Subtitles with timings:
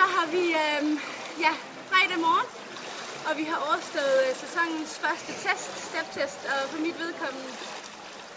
[0.00, 0.94] så har vi øhm,
[1.44, 1.54] ja,
[1.90, 2.48] fredag morgen,
[3.28, 7.50] og vi har overstået øh, sæsonens første test, step-test, og for mit vedkommende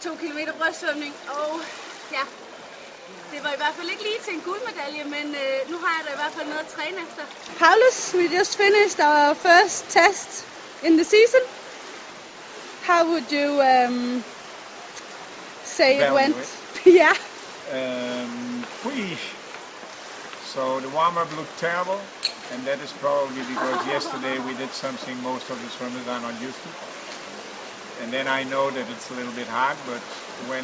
[0.04, 1.50] 2 km brystsvømning, og
[2.18, 2.26] ja,
[3.32, 6.04] det var i hvert fald ikke lige til en guldmedalje, men øh, nu har jeg
[6.08, 7.24] da i hvert fald noget at træne efter.
[7.64, 10.32] Paulus, we just finished our first test
[10.88, 11.44] in the season.
[12.90, 14.24] How would you um,
[15.78, 16.46] say it went?
[17.00, 17.18] yeah.
[17.76, 18.34] Um.
[20.54, 22.00] So the warm-up looked terrible,
[22.52, 26.40] and that is probably because yesterday we did something most of the swimmers are not
[26.40, 26.70] used to.
[28.00, 30.04] And then I know that it's a little bit hard, but
[30.48, 30.64] when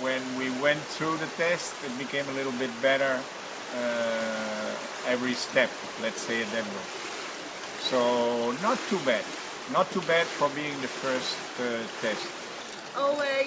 [0.00, 3.22] when we went through the test, it became a little bit better
[3.72, 4.74] uh,
[5.06, 5.70] every step.
[6.00, 6.64] Let's say it that.
[7.78, 9.24] So not too bad,
[9.70, 12.26] not too bad for being the first uh, test.
[12.94, 13.40] Og øh,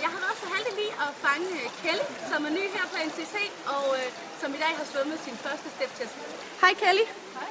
[1.12, 3.36] at fange øh, Kelly, som er ny her på NCC,
[3.76, 4.08] og øh,
[4.42, 6.16] som i dag har svømmet sin første step-test.
[6.64, 7.06] Hej Kelly.
[7.38, 7.50] Hej.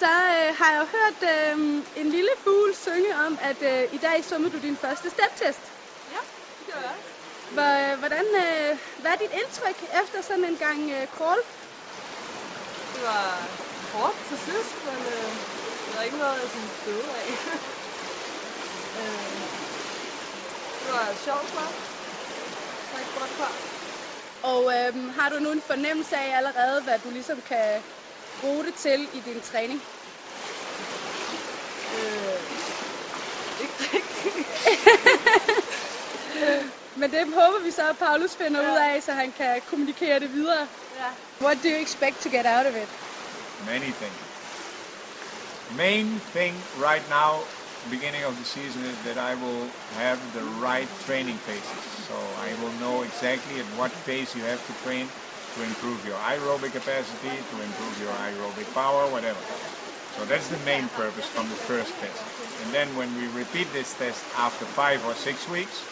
[0.00, 1.54] Så øh, har jeg jo hørt øh,
[2.02, 5.64] en lille fugl synge om, at øh, i dag svømmede du din første step-test.
[6.14, 6.22] Ja,
[6.58, 6.96] det gør jeg.
[7.56, 11.42] Hvor, øh, hvordan, øh, hvad er dit indtryk efter sådan en gang øh, crawl?
[12.94, 13.24] Det var
[13.92, 15.30] hårdt til sidst, men øh,
[15.84, 17.28] det var ikke noget, jeg sådan døde af.
[19.00, 19.30] øh,
[20.82, 21.95] det var sjovt, var.
[23.36, 23.56] Klar.
[24.42, 27.84] Og øh, har du nu en fornemmelse af allerede, hvad du ligesom kan
[28.40, 29.82] bruge det til i din træning?
[31.94, 32.42] Øh,
[33.58, 34.48] ikke rigtigt.
[37.00, 38.72] Men det håber vi så, at Paulus finder Ja.
[38.72, 40.68] ud af, så han kan kommunikere det videre.
[40.94, 41.10] Ja.
[41.40, 42.90] What do you expect to get out of it?
[43.58, 44.20] Many things.
[45.68, 47.48] Main thing right now,
[47.90, 51.84] beginning of the season, is that I will have the right training paces.
[52.06, 52.14] So
[52.45, 52.45] I
[52.76, 55.12] know exactly at what pace you have to train
[55.54, 59.46] to improve your aerobic capacity, to improve your aerobic power, whatever.
[60.10, 62.26] So that's the main purpose from the first test.
[62.58, 65.88] And then when we repeat this test after five or six weeks,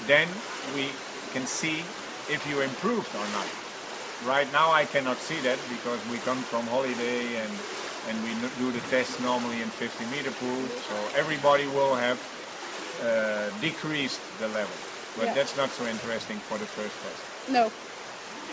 [0.00, 3.50] then we can see if you improved or not.
[4.20, 7.64] Right now I cannot see that because we come from holiday and
[8.04, 12.20] and we do the test normally in 50 meter pool, so everybody will have
[13.00, 14.80] uh, decreased the level.
[15.16, 15.34] But Yeah.
[15.34, 17.24] that's not so interesting for the first test.
[17.48, 17.72] No.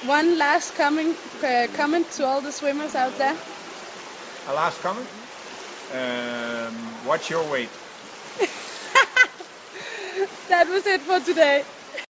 [0.06, 3.38] One last coming, uh, comment to all the swimmers out there.
[4.48, 5.10] A last comment?
[5.92, 7.78] Um, watch your weight.
[10.50, 11.66] That was it for today.